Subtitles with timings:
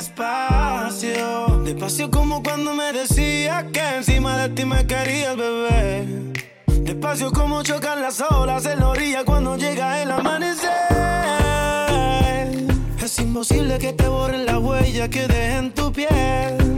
[0.00, 1.60] despacio.
[1.62, 6.06] Despacio como cuando me decías que encima de ti me querías, bebé.
[6.88, 10.70] Despacio como chocan las olas en la orilla cuando llega el amanecer.
[13.02, 16.69] Es imposible que te borren la huella que deje en tu piel.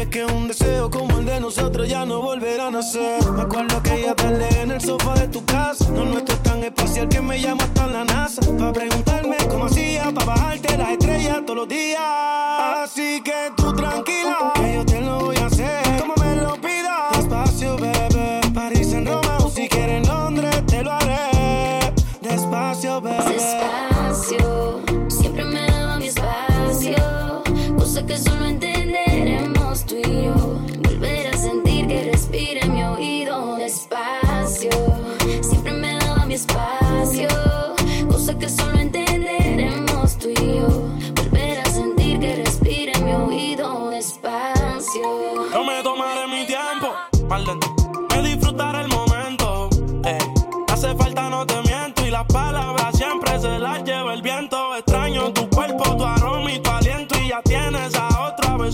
[0.00, 3.22] Es que un deseo como el de nosotros ya no volverá a nacer.
[3.32, 5.90] Me acuerdo que ella tarde en el sofá de tu casa.
[5.90, 8.40] No nuestro es tan especial que me llama hasta la NASA.
[8.56, 12.00] Para preguntarme cómo hacía, para bajarte las estrellas todos los días.
[12.00, 15.39] Así que tú tranquila, que yo te lo voy a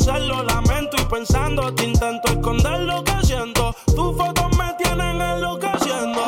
[0.06, 0.96] otra, a veces lo lamento.
[1.00, 3.74] Y pensando, te intento esconder lo que siento.
[3.86, 6.22] Tus fotos me tienen enloqueciendo.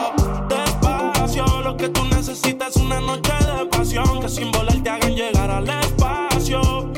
[0.48, 4.20] Despacio, lo que tú necesitas es una noche de pasión.
[4.20, 6.90] Que sin volar te hagan llegar al espacio.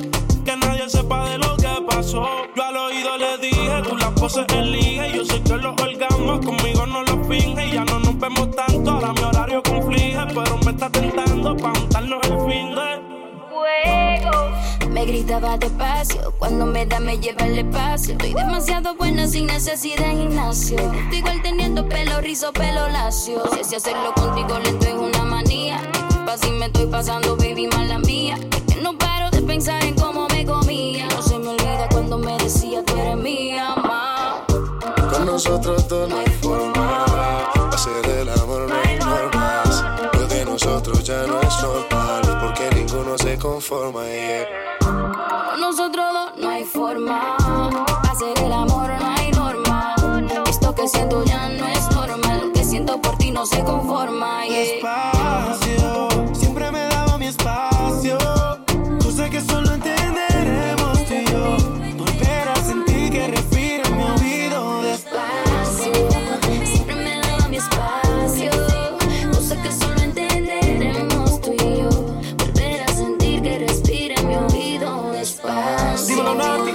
[0.45, 2.27] Que nadie sepa de lo que pasó.
[2.57, 5.17] Yo al oído le dije, tú las poses elige.
[5.17, 7.73] Yo sé que los orgasmos conmigo no los finge.
[7.73, 10.19] Ya no nos vemos tanto, ahora mi horario conflige.
[10.29, 12.30] Pero me está tentando pa' juntarnos.
[15.01, 18.13] Me gritaba despacio, cuando me da me lleva el espacio.
[18.13, 20.77] Estoy demasiado buena sin necesidad de gimnasio.
[21.11, 23.43] Igual teniendo pelo rizo, pelo lacio.
[23.55, 25.81] Sé si hacerlo contigo lento es una manía.
[26.07, 28.37] Disculpa si me estoy pasando, baby, mala mía.
[28.55, 31.09] Es que no paro de pensar en cómo me comía.
[31.09, 34.45] No se me olvida cuando me decía tú eres mía, ma.
[35.11, 37.07] Con nosotros dos no hay forma.
[37.73, 39.83] Hacer el amor no hay normas.
[40.13, 42.39] Lo de nosotros ya no es normal.
[42.43, 44.05] Porque ninguno se conforma.
[44.05, 44.80] Yeah.
[50.81, 52.41] Que siento ya no es normal.
[52.41, 54.47] Lo que siento por ti no se conforma.
[54.47, 54.61] yeah.
[54.61, 58.17] Despacio, siempre me daba mi espacio.
[59.03, 61.57] Cosa que solo entenderemos tú y yo.
[61.99, 64.83] Volver a sentir que respira en mi oído.
[64.83, 65.93] Despacio,
[66.65, 68.51] siempre me daba mi espacio.
[69.35, 71.91] Cosa que solo entenderemos tú y yo.
[72.39, 75.13] Volver a sentir que respira en mi oído.
[75.13, 76.07] Despacio.
[76.07, 76.71] Dímelo, Nati.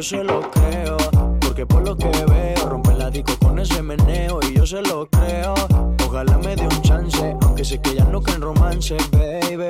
[0.00, 0.96] Yo se lo creo,
[1.40, 4.40] porque por lo que veo, rompe la disco con ese meneo.
[4.48, 5.52] Y yo se lo creo,
[6.06, 9.68] ojalá me dé un chance, aunque sé que ya no creen romance, baby.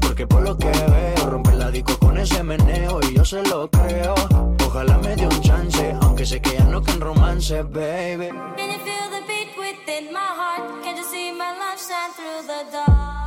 [0.00, 3.70] Porque por lo que veo, rompe la disco con ese meneo y yo se lo
[3.70, 4.14] creo.
[4.66, 8.30] Ojalá me dé un chance, aunque sé que ya no can romance, baby.
[8.56, 10.82] Can you feel the beat within my heart?
[10.82, 13.25] Can you see my love shine through the dark?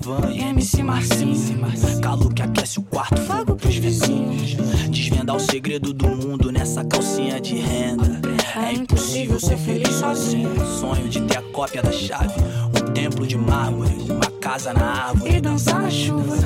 [0.00, 1.36] MC Marcinho.
[2.00, 4.54] calor que aquece o quarto, fogo pros vizinhos.
[4.90, 8.20] Desvendar o segredo do mundo nessa calcinha de renda.
[8.56, 10.50] É impossível ser feliz sozinho.
[10.78, 12.34] Sonho de ter a cópia da chave.
[12.68, 15.36] Um templo de mármore, uma casa na árvore.
[15.36, 16.36] E dançar na chuva.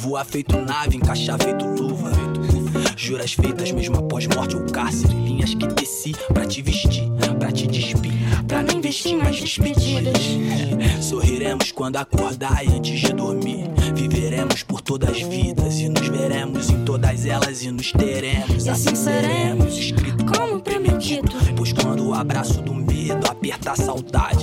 [0.00, 2.10] Voar feito nave, encaixar feito luva.
[2.96, 5.12] Juras feitas mesmo após morte ou cárcere.
[5.14, 8.12] Linhas que teci pra te vestir, pra te despir.
[8.46, 9.89] Pra não investir, mas despedir.
[11.80, 13.64] Quando acordar e antes de dormir.
[13.94, 18.66] Viveremos por todas as vidas e nos veremos em todas elas e nos teremos.
[18.66, 21.32] E assim seremos, escrito como prometido.
[21.56, 24.39] Pois quando o abraço do medo aperta a saudade,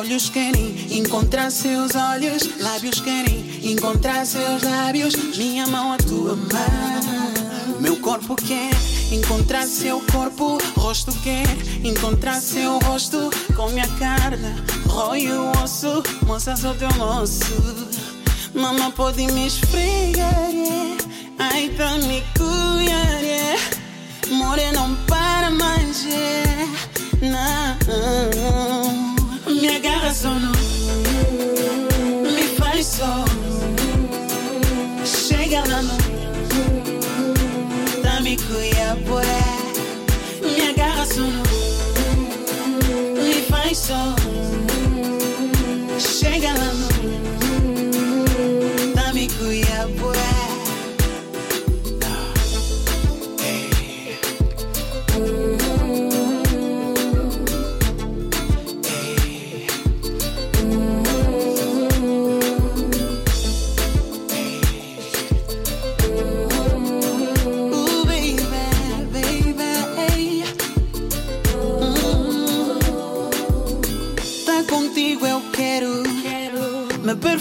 [0.00, 2.48] Olhos querem encontrar seus olhos.
[2.58, 5.14] Lábios querem encontrar seus lábios.
[5.36, 7.80] Minha mão a tua mão.
[7.80, 8.70] Meu corpo quer
[9.12, 10.56] encontrar seu corpo.
[10.74, 11.44] Rosto quer
[11.84, 13.28] encontrar seu rosto.
[13.54, 16.02] Com minha carne, rói o osso.
[16.24, 17.44] Moça, sou teu moço.
[18.54, 20.96] Mama pode me esfregar, yeah.
[21.38, 23.60] Ai, tá me cuidar, yeah.
[24.30, 26.72] More não para mais, yeah.
[27.20, 28.49] Não
[30.20, 30.50] sono,
[32.24, 33.24] mi fai so,
[35.02, 35.96] chega lá no,
[38.02, 39.40] da mi cuia boé,
[40.42, 41.42] Mi agarra sono,
[43.24, 44.19] mi fai so.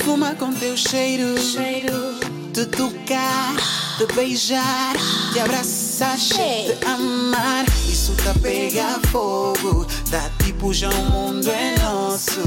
[0.10, 1.36] Me perfumar com teu cheiro,
[2.52, 3.56] te tocar,
[3.98, 4.95] te beijar,
[5.34, 7.65] te abraçar, te amar.
[7.88, 12.39] Isso tá pega fogo, tá tipo já o mundo é nosso.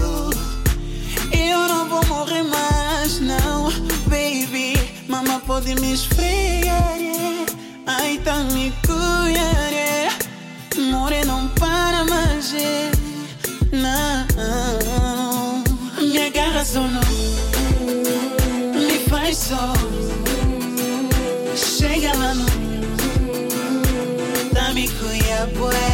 [1.32, 3.70] Eu não vou morrer mais, não,
[4.08, 4.74] baby.
[5.08, 7.46] Mama pode me esfregar, yeah.
[7.86, 10.16] ai tá me cuidar, yeah.
[10.90, 12.96] More não para mais, yeah.
[13.70, 15.62] não.
[16.00, 17.51] Me agarra só, não,
[19.52, 19.74] sol.
[21.54, 22.46] Chega lá no
[24.54, 25.90] Dame Cuiabué.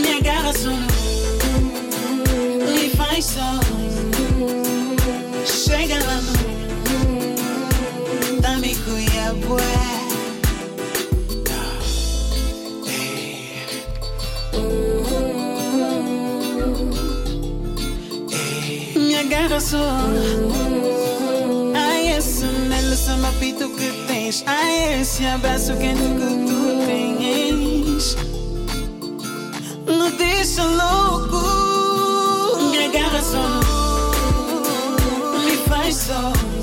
[0.00, 0.82] Me agarra sol
[2.72, 3.60] Me faz sol.
[5.44, 6.34] Chega lá no
[8.40, 9.74] Dame Cuiabué.
[18.96, 20.57] Me agarra sono
[23.38, 28.16] pito que tens Ai, esse abraço quente que tu tens
[29.86, 31.40] Me deixa louco
[32.70, 33.88] Me agarra só
[35.48, 36.57] me faz só.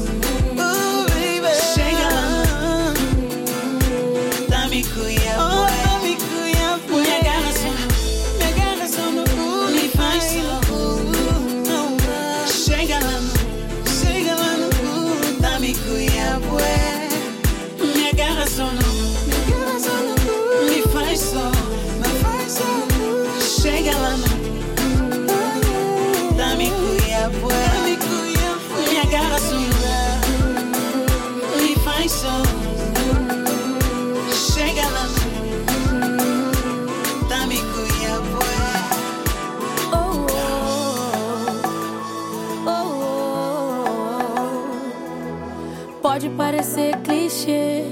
[46.25, 47.83] pode parecer clichê,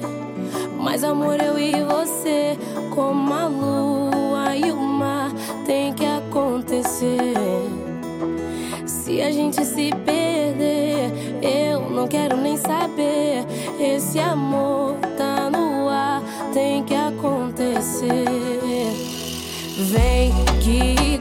[0.79, 2.57] mas amor eu e você,
[2.93, 5.31] como a lua e o mar,
[5.65, 7.33] tem que acontecer.
[8.85, 13.45] Se a gente se perder, eu não quero nem saber.
[13.79, 16.21] Esse amor tá no ar,
[16.53, 18.25] tem que acontecer.
[19.77, 21.12] Vem que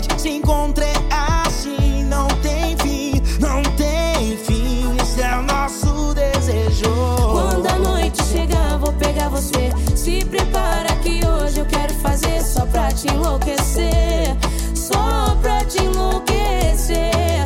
[0.00, 2.04] gente se encontre assim.
[2.04, 4.96] Não tem fim, não tem fim.
[5.02, 6.90] Esse é o nosso desejo.
[7.32, 9.72] Quando a noite chegar, vou pegar você.
[9.96, 14.36] Se prepara que hoje eu quero fazer só pra te enlouquecer.
[14.74, 17.44] Só pra te enlouquecer.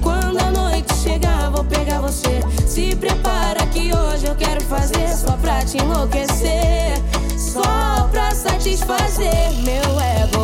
[0.00, 2.40] Quando a noite chegar, vou pegar você.
[2.66, 7.02] Se prepara que hoje eu quero fazer só pra te enlouquecer.
[7.36, 10.39] Só pra satisfazer meu ego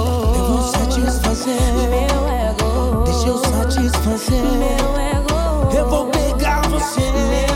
[1.46, 1.72] satisfazer.
[1.74, 3.04] Meu ego.
[3.04, 4.42] Deixa eu satisfazer.
[4.42, 5.76] Meu ego.
[5.76, 7.00] Eu vou pegar você.
[7.00, 7.55] Meu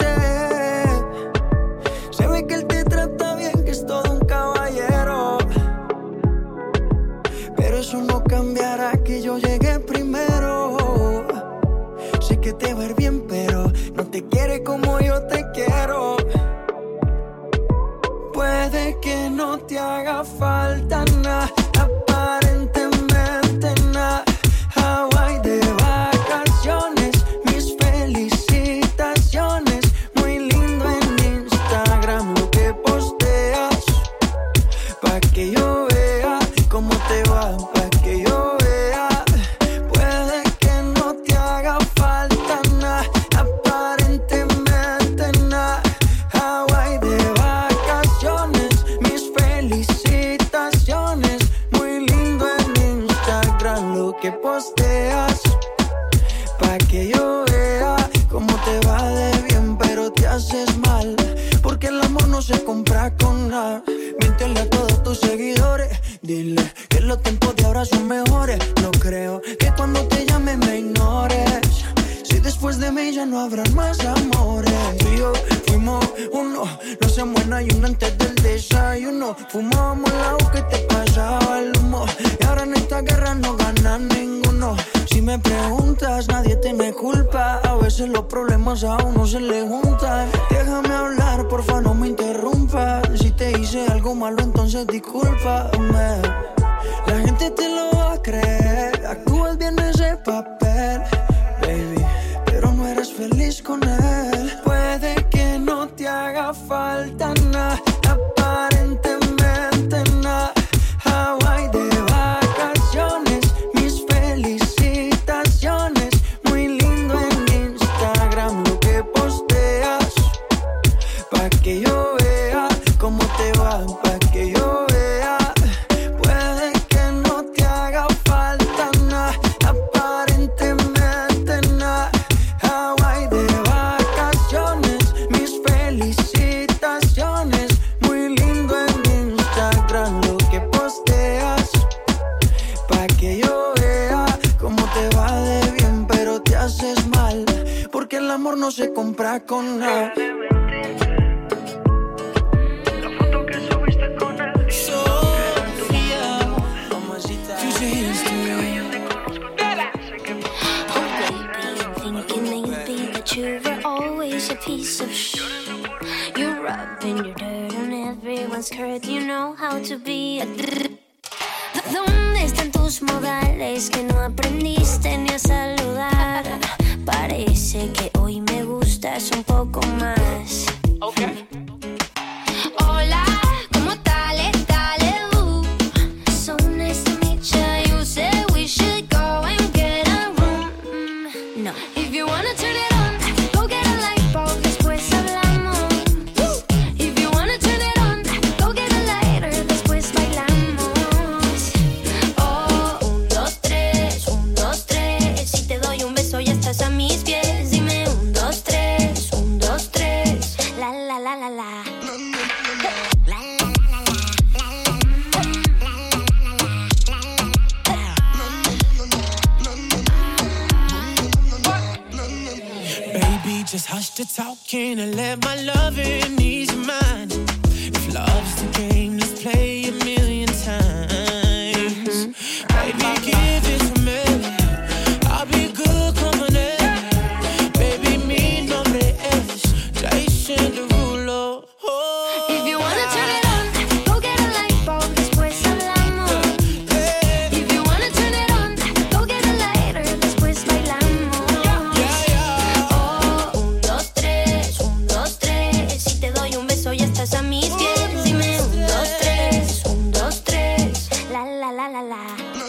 [261.81, 262.60] 啦啦啦。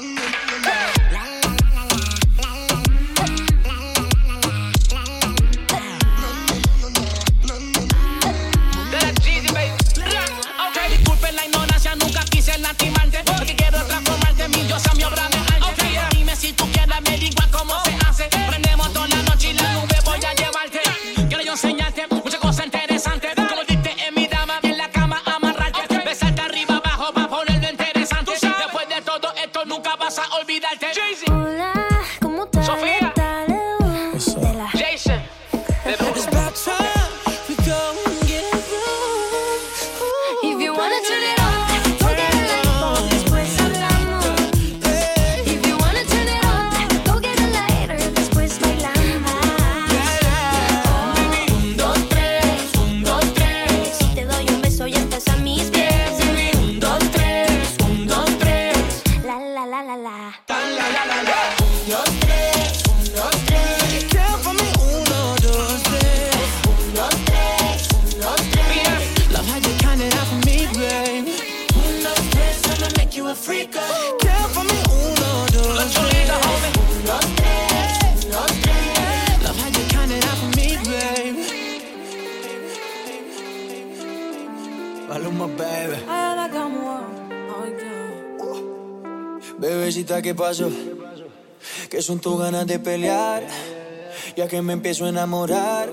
[94.53, 95.89] que me empiezo a enamorar.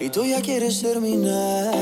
[0.00, 1.72] Y tú ya quieres terminar.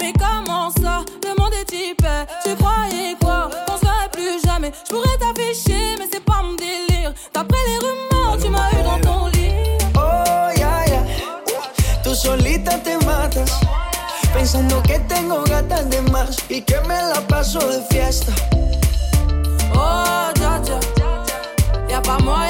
[0.00, 2.04] Mais comment ça Demandez type
[2.42, 3.50] Tu croyais quoi?
[3.66, 4.72] Qu'on serait plus jamais.
[4.84, 7.14] Je pourrais t'afficher mais c'est pas mon délire.
[7.32, 9.78] D'après les rumeurs tu m'as eu dans ton lit.
[9.94, 11.04] Oh yeah yeah
[12.02, 13.60] tu solita te matas
[14.34, 18.32] Pensando que tengo gatas de más Y que me la paso de fiesta.
[19.72, 20.80] Oh ya ya.
[21.88, 22.49] Y'a pas moyen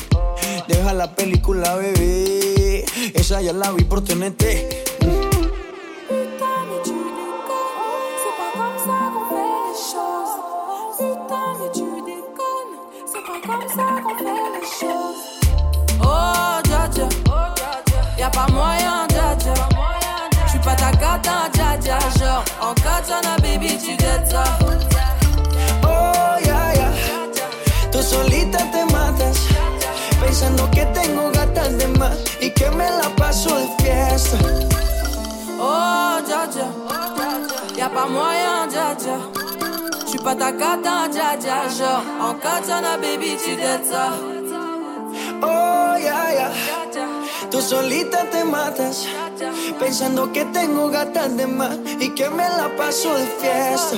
[0.67, 2.83] Deja la pellicule, baby.
[3.15, 3.83] Essa, ya la vie.
[3.83, 4.31] Putain, mais
[6.83, 8.17] tu déconnes.
[8.21, 10.35] C'est pas comme ça qu'on fait les choses.
[10.97, 12.73] Putain, mais tu déconnes.
[13.05, 15.23] C'est pas comme ça qu'on fait les choses.
[16.01, 17.07] Oh, Dja Dja.
[18.17, 19.37] Y'a pas moyen, Dja
[20.45, 21.97] Je suis pas ta cata, Dja Dja.
[22.19, 24.43] Genre, en cata, baby, tu getta.
[30.31, 34.37] pensando que tengo gatas de más y que me la paso de fiesta.
[35.59, 36.67] Oh, ya, ya.
[37.75, 39.17] Y'a pas moyen, ya, ya.
[40.05, 41.93] J'suis pas ta cata, ya, ya, ya.
[42.25, 43.91] En katana, baby, tu dettes.
[45.43, 46.49] Oh, ya, ya.
[47.51, 49.07] Tú solita te matas.
[49.79, 53.97] Pensando que tengo gatas de más y que me la paso de fiesta.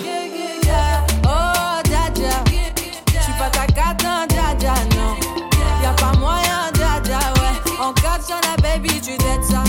[8.23, 9.62] Actionnaire, baby, tu dettes ça.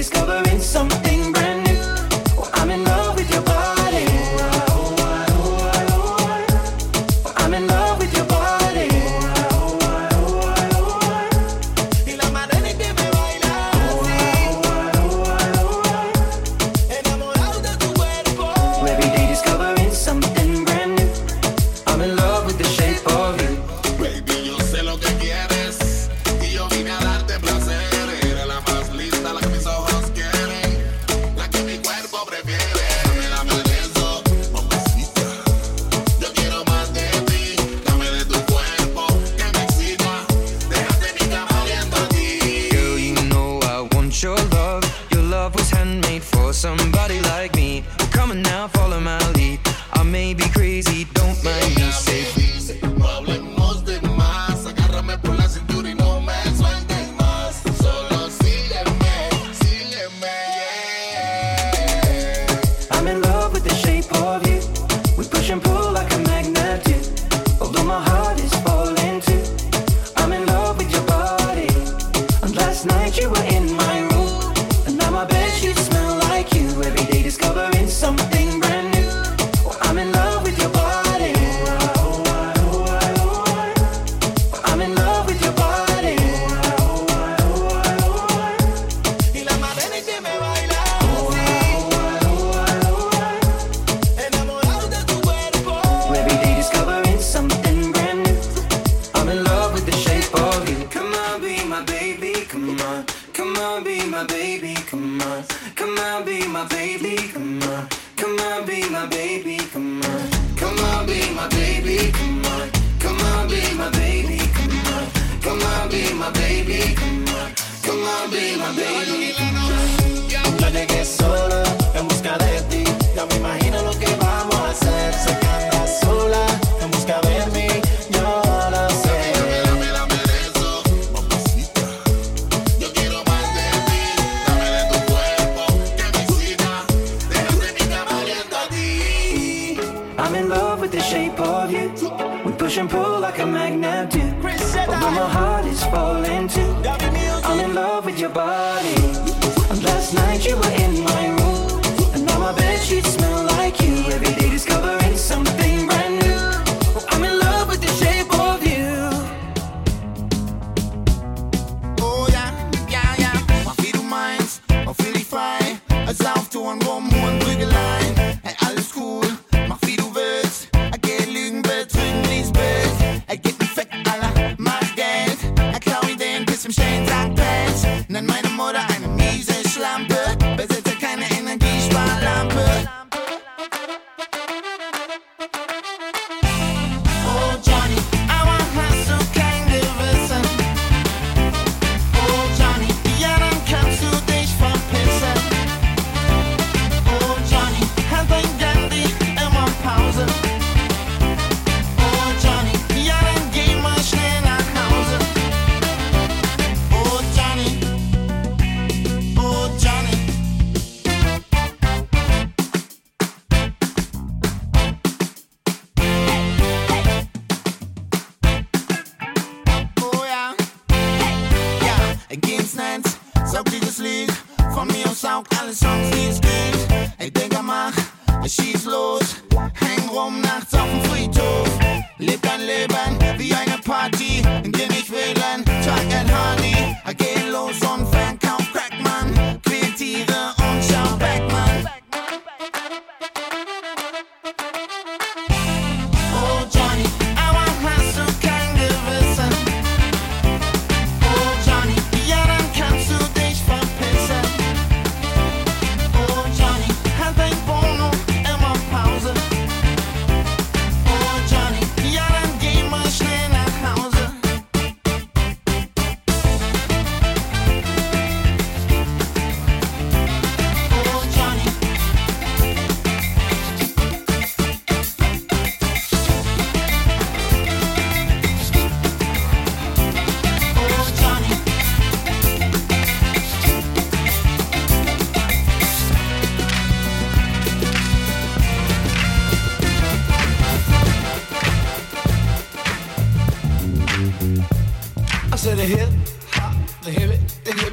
[0.00, 1.09] discovering something.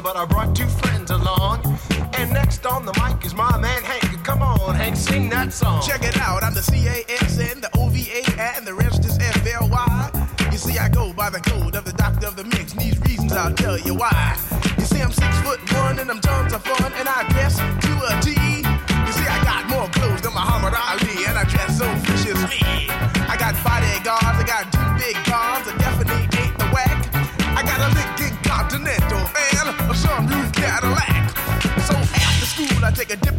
[0.00, 1.60] but I brought two friends along.
[2.14, 4.24] And next on the mic is my man Hank.
[4.24, 5.82] Come on, Hank, sing that song.
[5.82, 6.42] Check it out.
[6.42, 9.68] I'm the C A S N, the O V A, and the register's F L
[9.68, 10.28] Y.
[10.50, 12.72] You see, I go by the code of the doctor of the mix.
[12.72, 14.38] And these reasons I'll tell you why.
[14.78, 17.92] You see, I'm six foot one, and I'm tons of fun, and I guess to
[18.08, 18.30] a T.
[18.30, 23.11] You see, I got more clothes than Muhammad Ali, and I dress so viciously.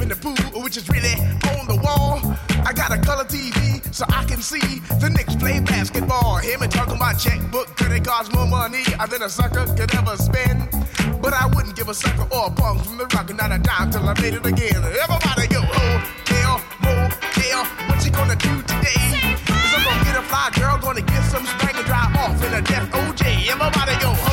[0.03, 1.15] In the pool, which is really
[1.55, 2.19] on the wall.
[2.67, 6.37] I got a color TV so I can see the Knicks play basketball.
[6.37, 10.17] Him and talking my checkbook, could it cost more money than a sucker could ever
[10.17, 10.67] spend?
[11.21, 13.91] But I wouldn't give a sucker or a punk from the rock not a dime
[13.91, 14.83] till I made it again.
[14.83, 15.95] Everybody go, oh,
[16.27, 19.07] hotel, motel, what you gonna do today?
[19.47, 22.51] Is I'm gonna get a fly girl, gonna get some spank and drive off in
[22.53, 23.47] a death OJ.
[23.47, 24.32] Everybody go, hotel,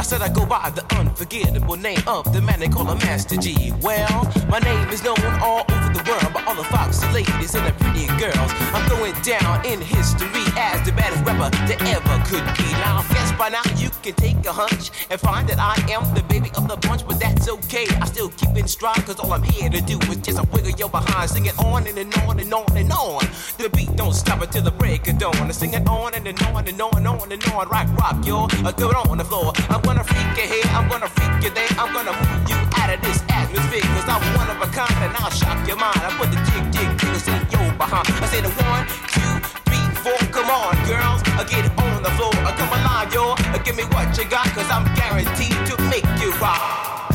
[0.00, 3.36] I said I go by the unforgettable name of the man they call a Master
[3.36, 3.70] G.
[3.82, 7.66] Well, my name is known all over the world by all the foxy ladies and
[7.66, 8.50] the pretty girls.
[8.72, 12.72] I'm going down in history as the baddest rapper that ever could be.
[12.80, 16.02] Now, I guess by now you can take a hunch and find that I am
[16.14, 17.84] the baby of the bunch, but that's okay.
[18.00, 20.70] I still keep in stride, cause all I'm here to do is just a wiggle
[20.80, 23.20] your behind, sing it on and, and on and on and on.
[23.58, 25.36] The beat don't stop until the break of dawn.
[25.36, 27.68] I sing it on and, and on and on and on and on.
[27.68, 29.52] Rock, rock, yo, do it on the floor.
[29.68, 32.94] I'm gonna freak you here, I'm gonna freak you there, I'm gonna move you out
[32.94, 35.98] of this atmosphere, cause I'm one of a kind and I'll shock your mind.
[35.98, 38.06] I put the jig, jig, jiggles in your behind.
[38.22, 39.34] I say the one, two,
[39.66, 42.30] three, four, come on, girls, I get on the floor.
[42.46, 43.34] I come alive, yo,
[43.64, 47.09] give me what you got, cause I'm guaranteed to make you rock.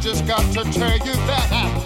[0.00, 1.79] just got to tell you that.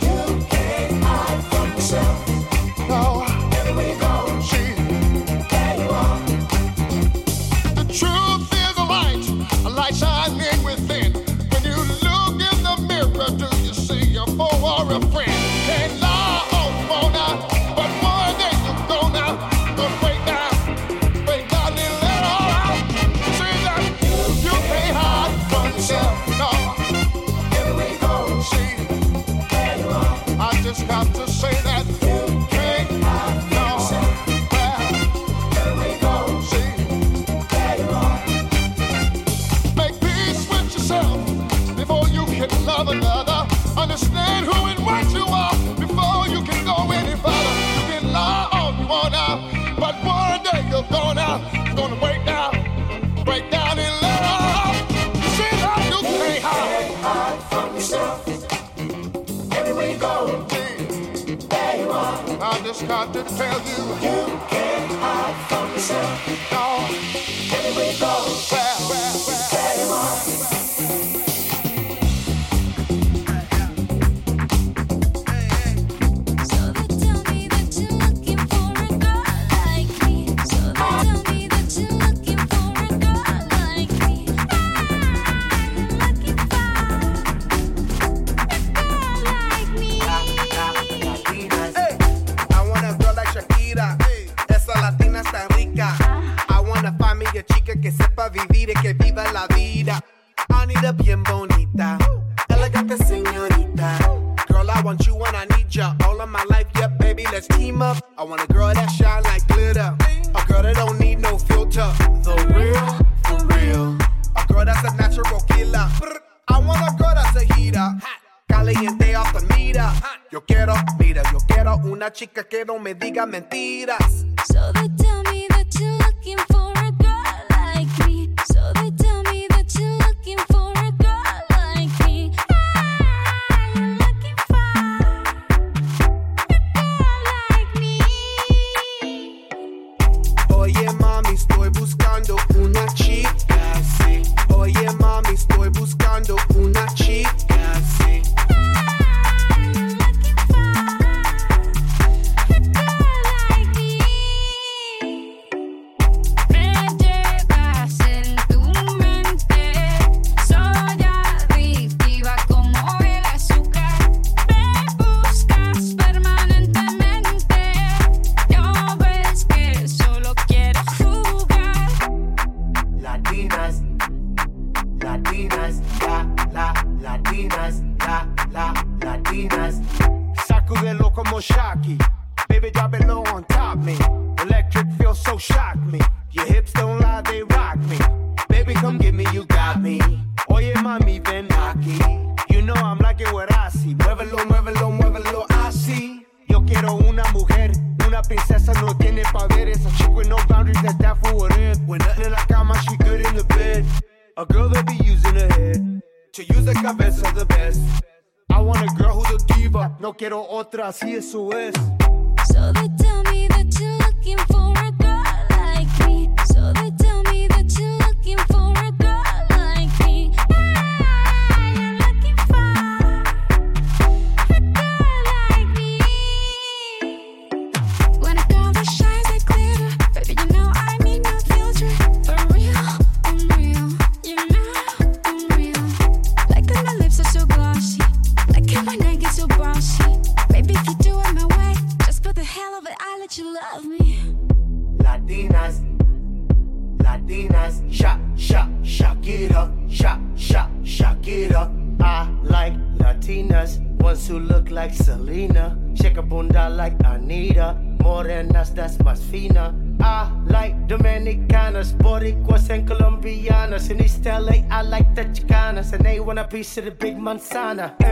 [267.24, 268.03] Manzana.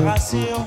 [0.00, 0.64] barracinho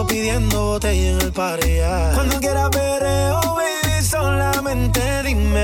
[0.00, 2.10] loco pidiendo botella en el paría.
[2.14, 5.62] Cuando quieras perreo, baby, solamente dime.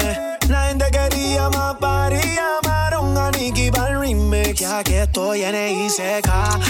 [0.49, 4.61] La gente quería más paría a Nicky el remix.
[4.61, 6.29] Ya que estoy en ICK,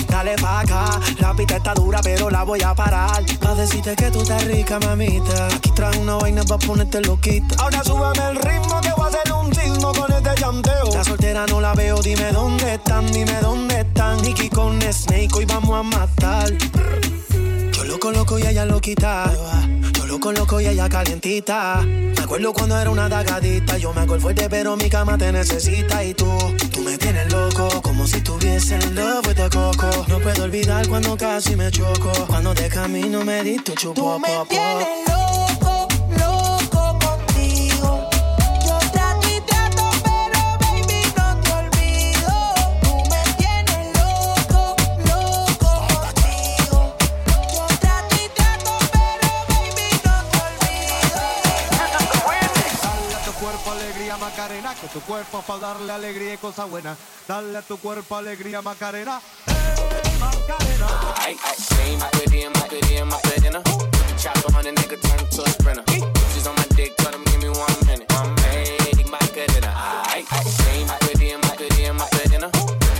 [0.08, 1.00] dale pa' acá.
[1.18, 3.22] La pita está dura, pero la voy a parar.
[3.40, 5.46] Pa' decirte que tú estás rica, mamita.
[5.46, 7.56] Aquí trae una vaina pa' ponerte loquita.
[7.58, 10.90] Ahora súbeme el ritmo que voy a hacer un ritmo con este llanteo.
[10.94, 14.22] La soltera no la veo, dime dónde están, dime dónde están.
[14.22, 16.52] Nicky con Snake, hoy vamos a matar.
[17.96, 19.32] Yo lo coloco y ella lo quita.
[19.94, 21.80] Yo lo coloco y ella calientita.
[21.82, 23.78] Me acuerdo cuando era una dagadita.
[23.78, 26.04] Yo me acuerdo fuerte, pero mi cama te necesita.
[26.04, 26.28] Y tú,
[26.74, 30.04] tú me tienes loco, como si tuviese en love with coco.
[30.08, 32.12] No puedo olvidar cuando casi me choco.
[32.26, 33.94] Cuando te camino me di tu chupo.
[33.94, 35.35] Tú me tienes loco.
[54.46, 56.96] Macarena, que tu cuerpo para darle alegría y cosa buena.
[57.26, 59.20] Dale a tu cuerpo alegría, Macarena.
[59.48, 60.86] ¡Eh, Macarena!
[61.16, 63.60] Ay, ay, same, my goodie and my goodie and my banana.
[64.16, 65.82] Chop on a nigga, turn to a sprinter.
[65.82, 68.06] Bitches on my dick, tell them give me one minute.
[68.12, 69.74] My man, Macarena.
[70.06, 72.48] Ay, ay, same, my goodie and my goodie and my banana.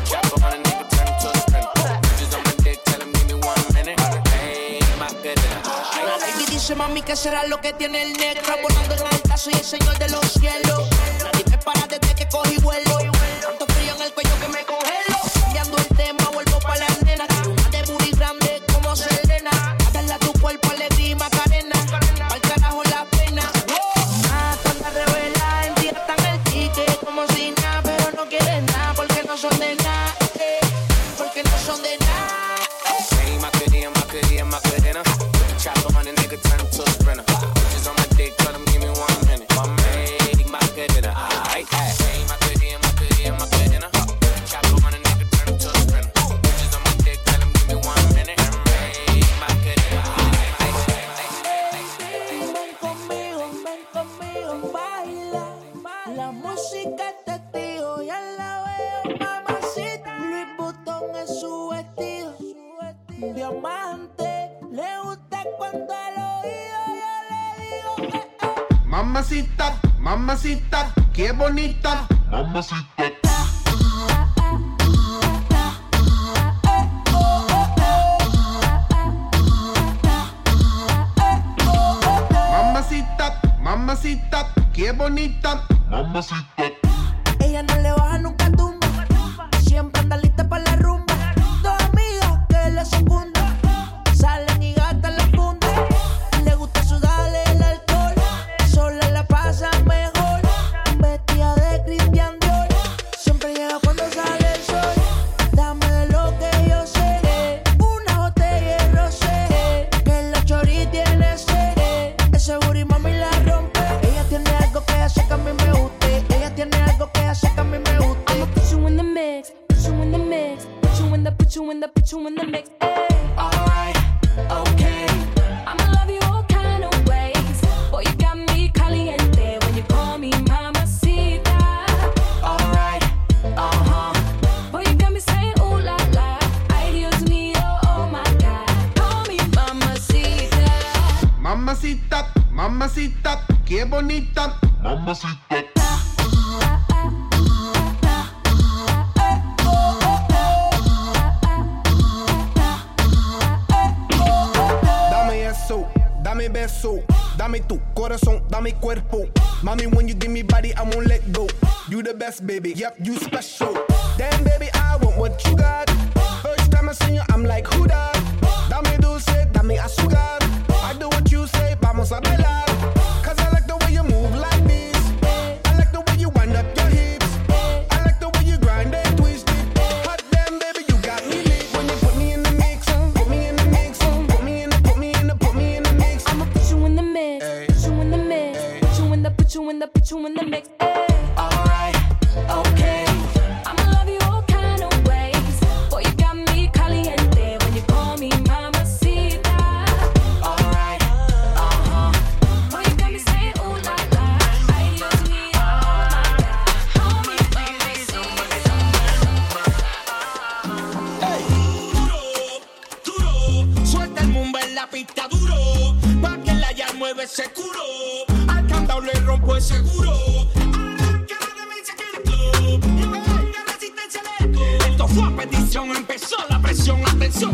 [0.05, 2.01] Chop on a nigga, turn to a sprinter.
[2.03, 4.01] Bitches on my dick, tell them give me one minute.
[4.35, 5.63] Ay, Macarena.
[5.95, 9.55] Ay, ay, dice mami que será lo que tiene el negro, volando en altazo y
[9.55, 10.83] el señor de los cielos.
[11.67, 12.06] para de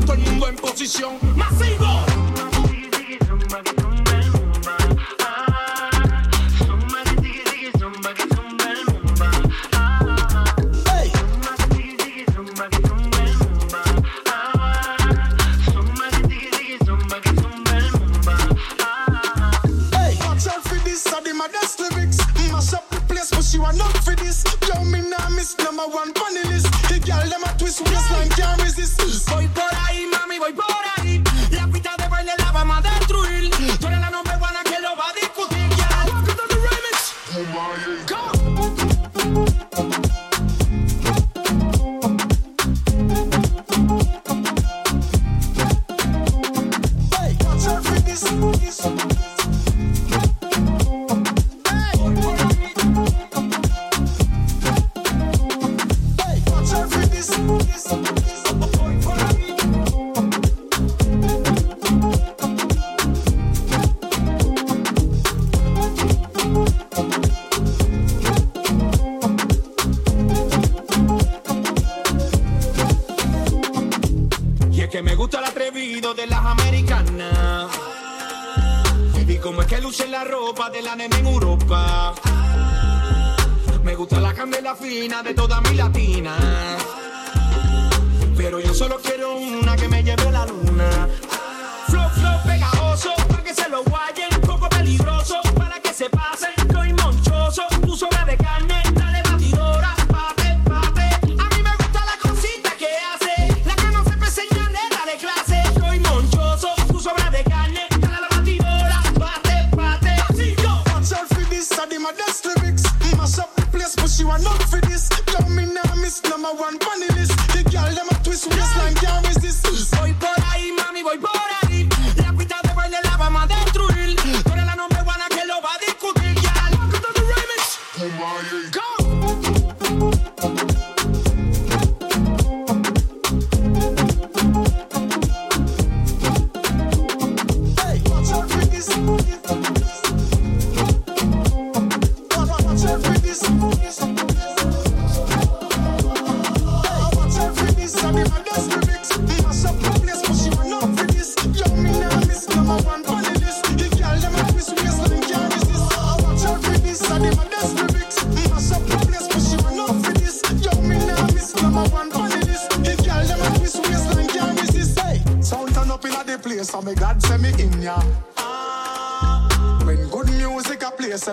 [0.04, 1.18] todo el mundo en posición.
[1.36, 2.11] Masivo.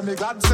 [0.10, 0.49] Me glad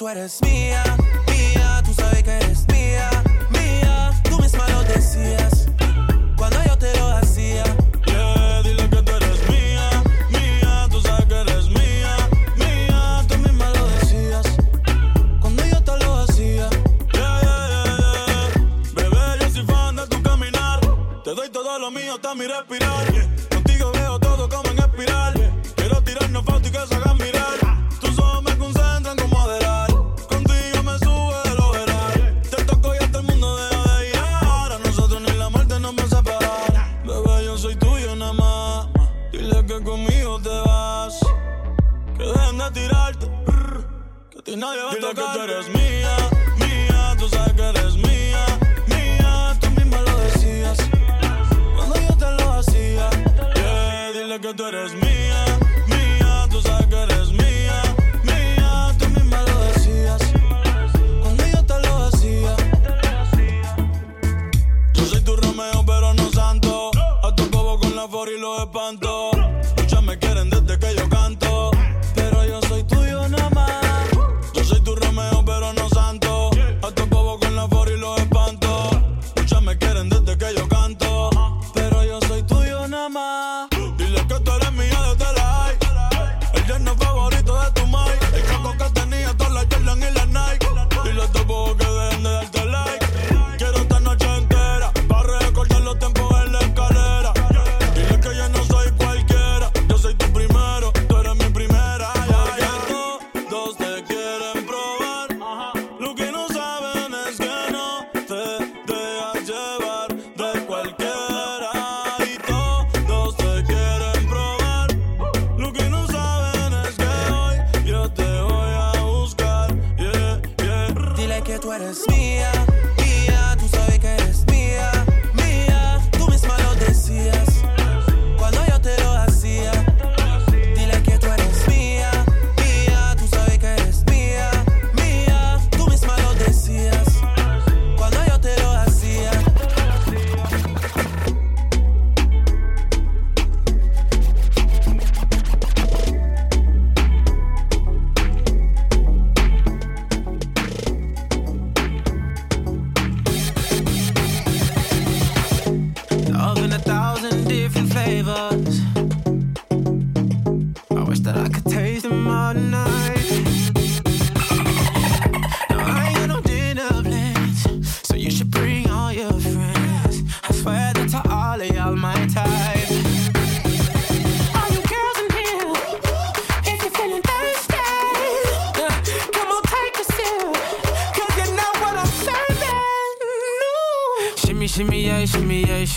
[0.00, 0.89] tú eres mía,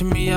[0.04, 0.33] to me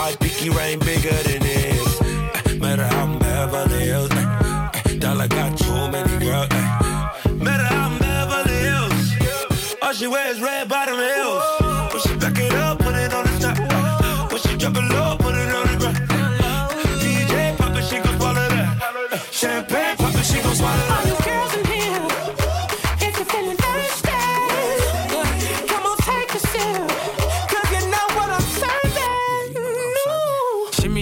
[0.00, 2.00] My pinky ring bigger than this.
[2.00, 4.10] Eh, Matter how I'm Beverly Hills.
[4.12, 6.48] eh, eh, Dollar got too many girls.
[7.44, 9.76] Matter how I'm Beverly Hills.
[9.82, 11.44] All she wears red bottom heels.
[11.92, 14.32] When she back it up, put it on the top.
[14.32, 15.18] When she drop it low,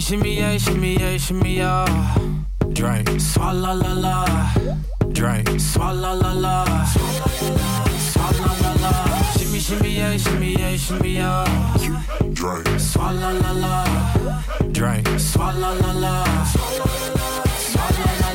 [0.08, 1.84] Shimmy, yeah, shimmy, yeah, shimmy, yeah.
[2.72, 4.24] Drink, swalla la la.
[5.12, 6.64] Drink, swalla la la.
[8.14, 8.92] Swalla la la.
[9.36, 11.44] Shimmy, shimmy, yeah, shimmy, yeah, shimmy, yeah.
[12.32, 13.84] Drink, swalla la la.
[14.72, 16.24] Drink, swalla la la.
[16.54, 18.27] Swalla la la.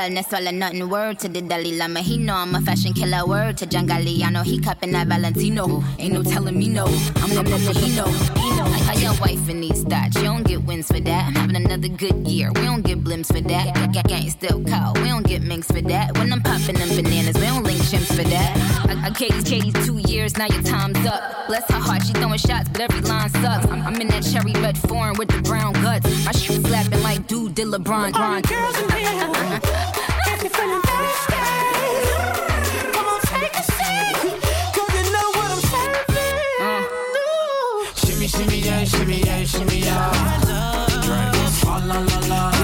[0.00, 0.88] Girl, no swallow nothing.
[0.88, 3.26] Word to the Dalai Lama, he know I'm a fashion killer.
[3.26, 5.82] Word to John Galliano, he cupping that Valentino.
[5.98, 6.86] Ain't no telling me no,
[7.16, 8.49] I'm the Filipino.
[8.64, 11.26] Like how your wife in these thoughts, you don't get wins for that.
[11.26, 13.74] I'm having another good year, we don't get blimps for that.
[13.92, 16.16] Gang- Gang still call, we don't get minks for that.
[16.18, 18.56] When I'm popping them bananas, we don't link chimps for that.
[18.88, 21.46] I, I Katie's Katie's two years, now your time's up.
[21.48, 23.66] Bless her heart, she throwing shots, but every line sucks.
[23.66, 26.06] I'm, I'm in that cherry red foreign with the brown guts.
[26.24, 28.14] My shoe slapping like dude did LeBron.
[28.14, 29.60] All you girls in here,
[30.32, 31.79] if you're feeling thirsty,
[39.50, 40.88] shimmy, shimmy, yeah.
[41.02, 42.59] Drink, swalla la la.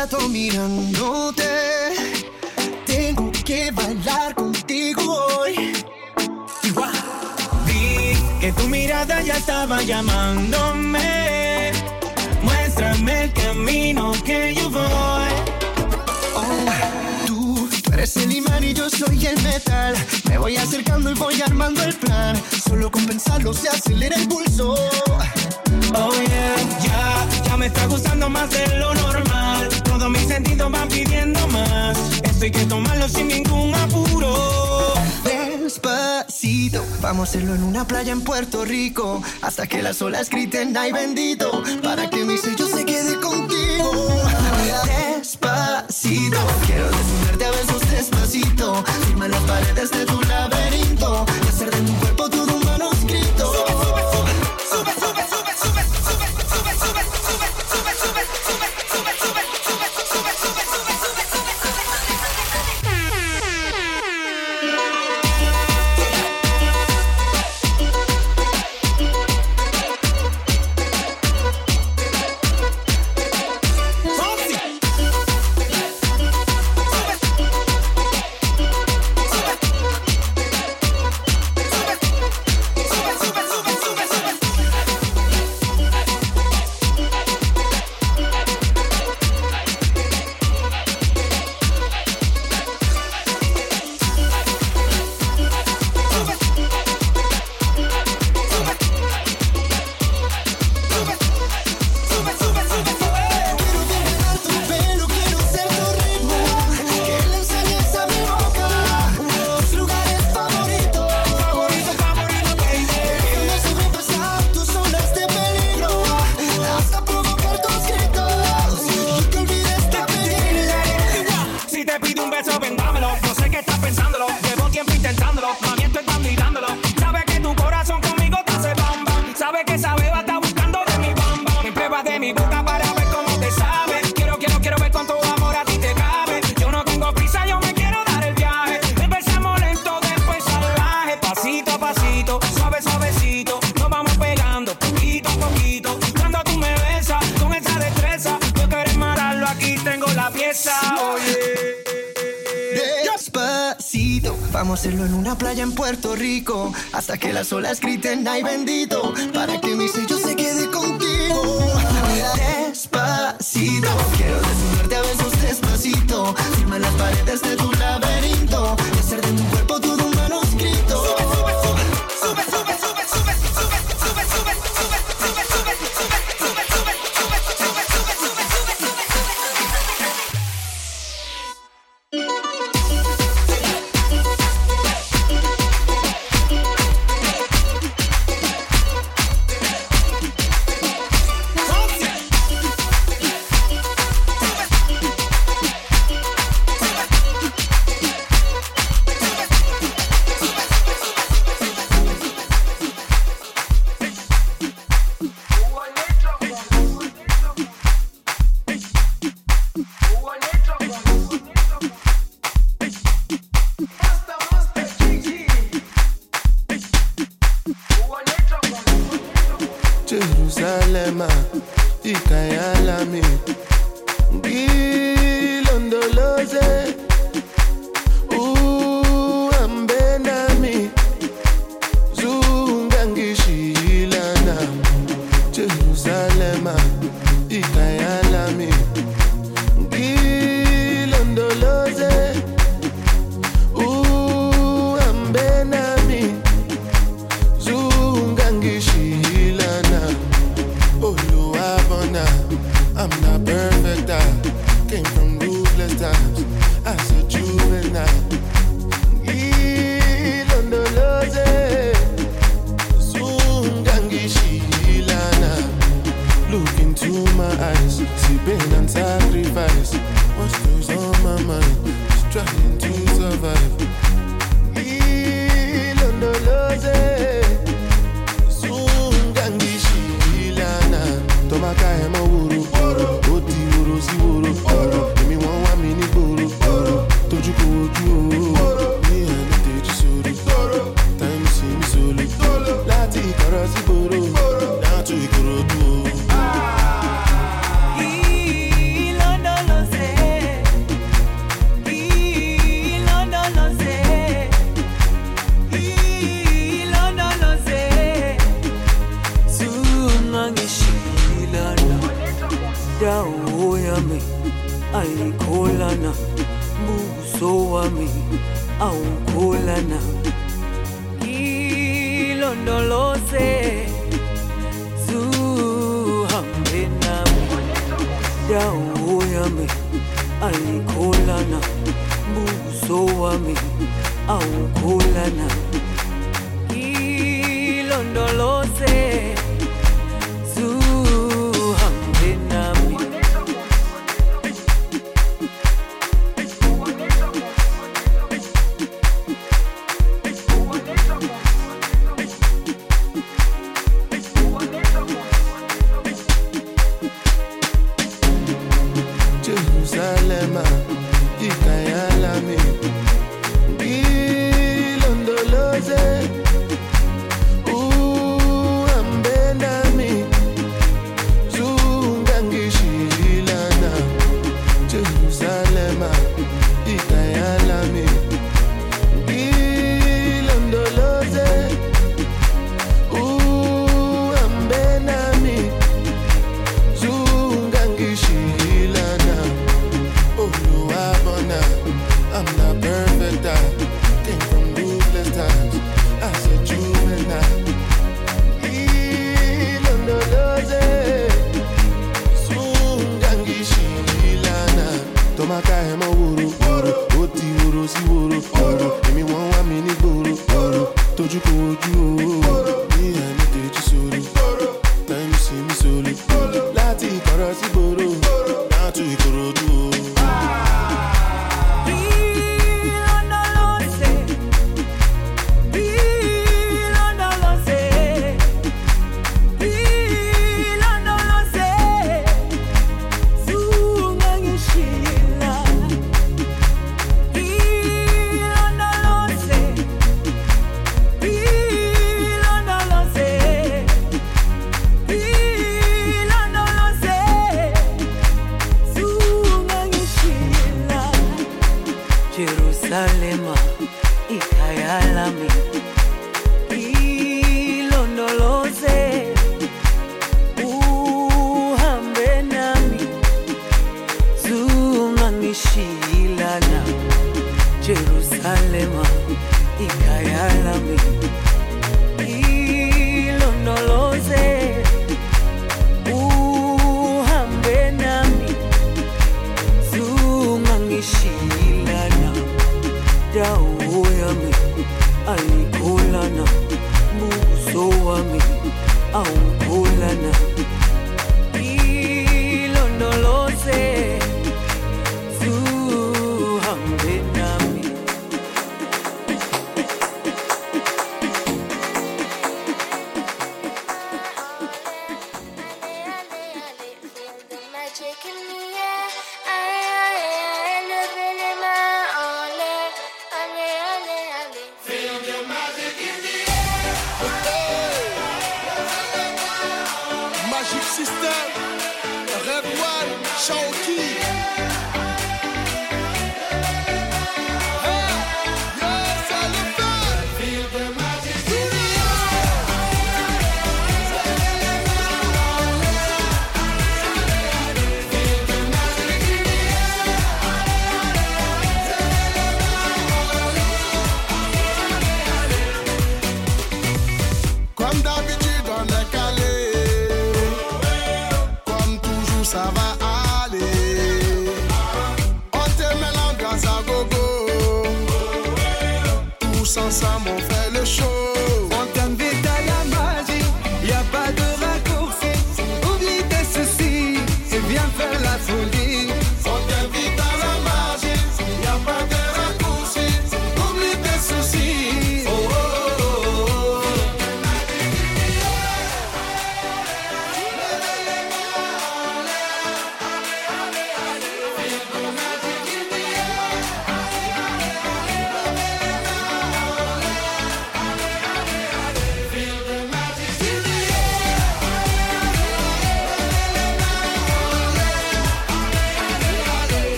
[0.00, 1.50] Rato mirándote.
[2.86, 5.02] Tengo que bailar contigo
[5.40, 5.72] hoy.
[7.66, 11.72] Vi que tu mirada ya estaba llamándome.
[12.42, 15.32] Muéstrame el camino que yo voy.
[17.26, 19.96] Tú, tú eres el imán y yo soy el metal.
[20.28, 22.40] Me voy acercando y voy armando el plan.
[22.68, 24.76] Solo con pensarlo se acelera el pulso.
[25.94, 29.87] Oh yeah, ya, ya me está gustando más de lo normal.
[29.98, 31.98] Todos mis sentidos van pidiendo más.
[32.22, 34.94] Esto hay que tomarlo sin ningún apuro.
[35.24, 39.20] Despacito, vamos a hacerlo en una playa en Puerto Rico.
[39.42, 41.64] Hasta que las olas griten, ay bendito.
[41.82, 43.90] Para que mi sello se quede contigo.
[45.16, 48.84] Despacito, quiero desnudarte a besos despacito.
[49.08, 51.26] Firma las paredes de tu laberinto.
[51.44, 52.37] Y hacer de mi cuerpo todo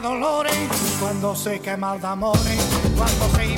[0.00, 0.54] dolores,
[1.00, 2.38] cuando se quema el amor,
[2.96, 3.57] cuando se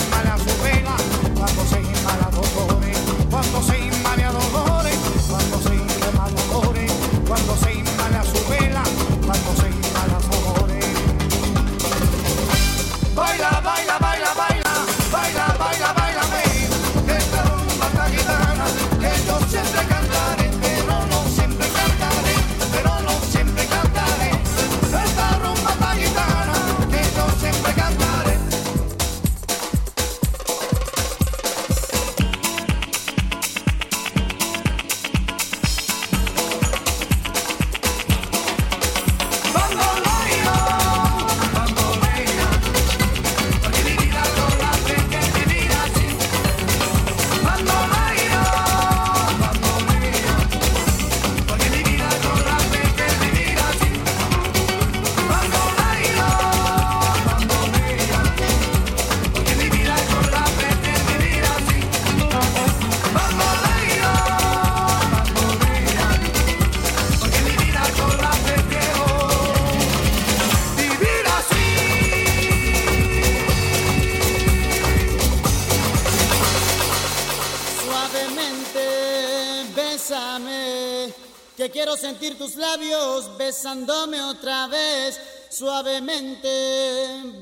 [83.51, 85.21] besándome otra vez,
[85.51, 86.49] suavemente,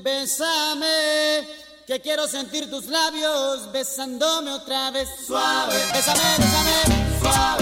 [0.01, 1.47] besame,
[1.85, 7.58] que quiero sentir tus labios besándome otra vez, suave, besame, besame, suave.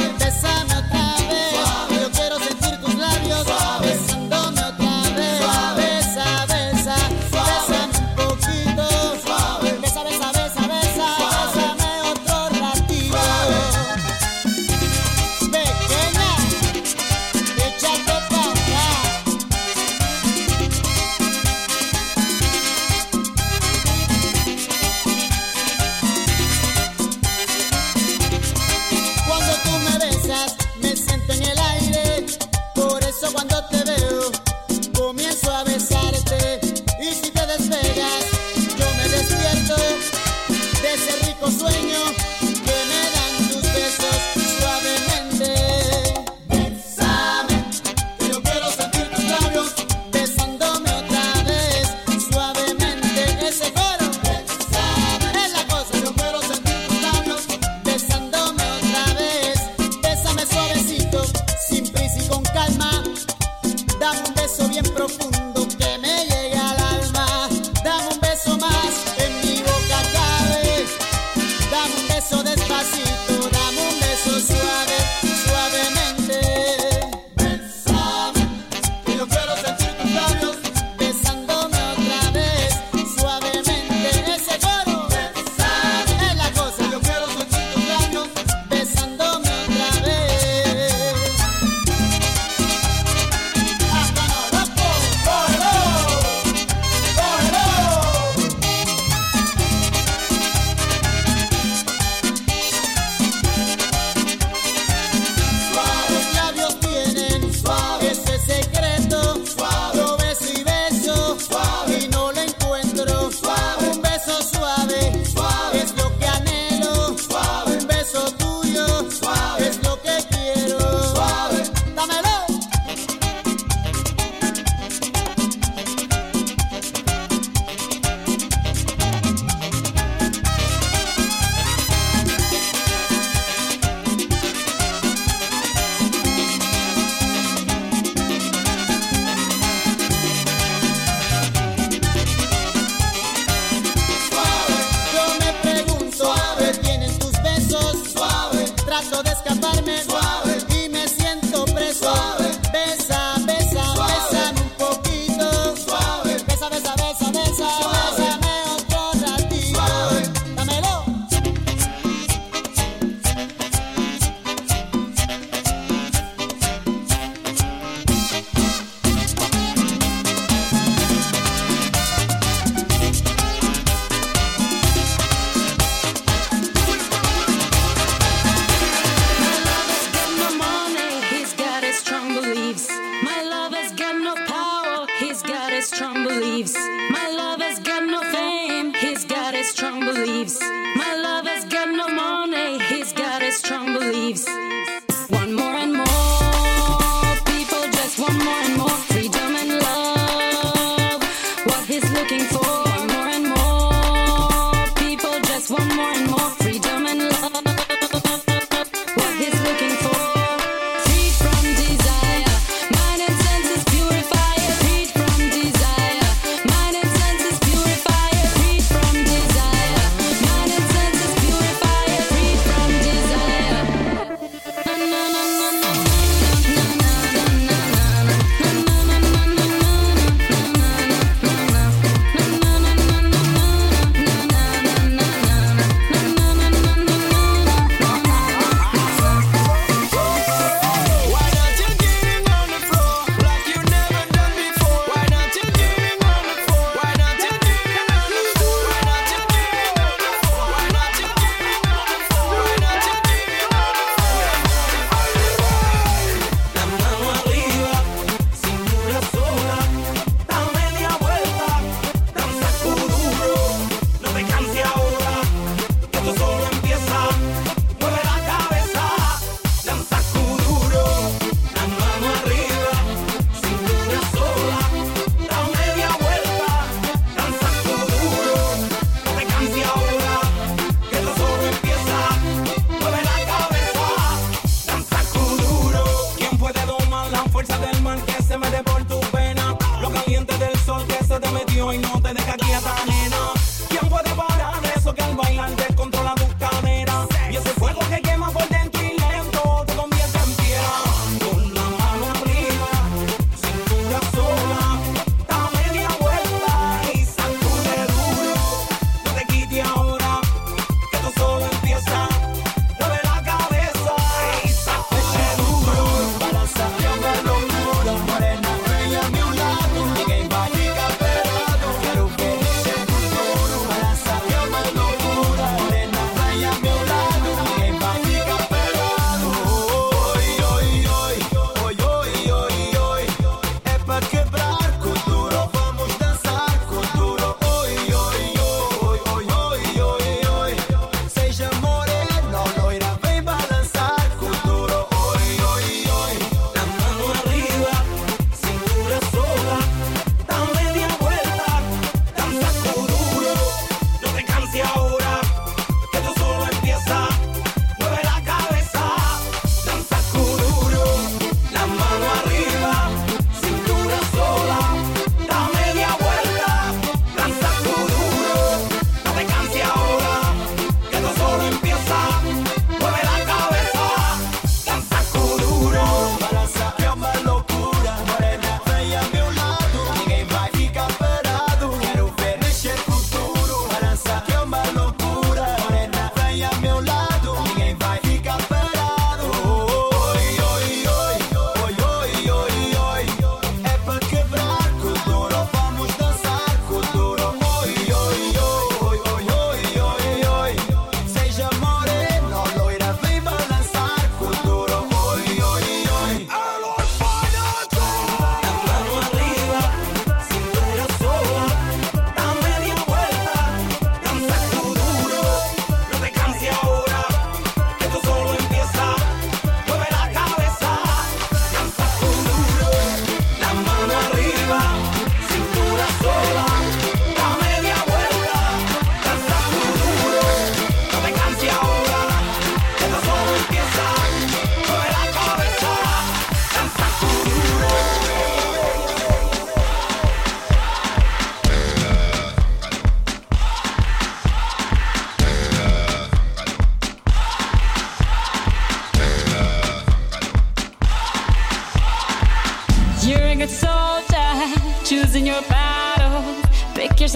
[190.13, 190.59] beliefs.
[190.95, 194.47] My lover's got no money, he's got his strong beliefs.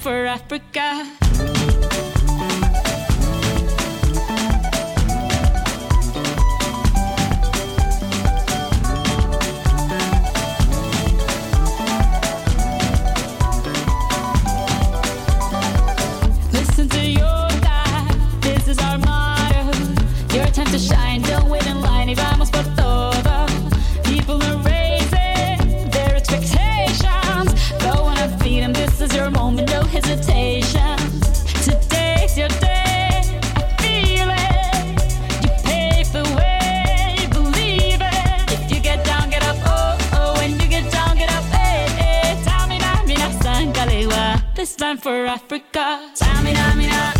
[0.00, 0.69] for Africa.
[44.90, 46.10] time for Africa.
[46.14, 47.19] Samina, time.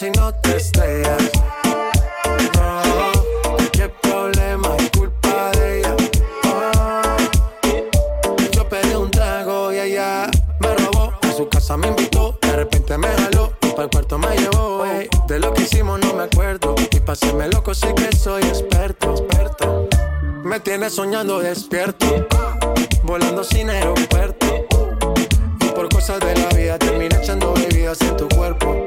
[0.00, 1.30] si no te estrellas.
[3.70, 5.96] Qué problema es culpa de ella.
[8.52, 10.30] Yo pedí un trago y ella
[10.60, 11.12] me robó.
[11.20, 14.86] A su casa me invitó, de repente me jaló y para el cuarto me llevó.
[15.28, 19.10] De lo que hicimos no me acuerdo y pa' hacerme loco sí que soy experto,
[19.10, 19.86] experto.
[20.42, 22.06] Me tiene soñando despierto,
[23.02, 24.46] volando sin aeropuerto.
[25.60, 28.86] Y por cosas de la vida terminé echando bebidas en tu cuerpo.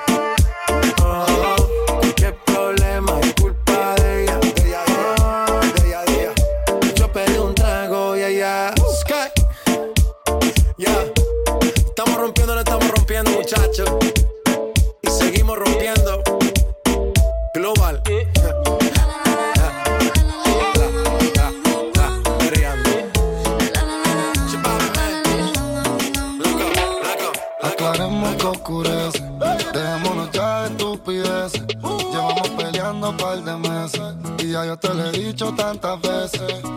[34.71, 36.70] Yo te lo he dicho tantas veces.